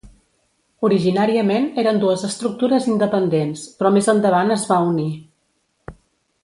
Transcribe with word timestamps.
Originàriament 0.87 1.67
eren 1.83 2.01
dues 2.05 2.25
estructures 2.29 2.89
independents, 2.95 3.69
però 3.79 3.95
més 3.99 4.13
endavant 4.17 4.55
es 4.57 4.69
va 4.73 4.83
unir. 4.95 5.11